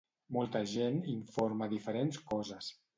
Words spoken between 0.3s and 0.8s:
Molta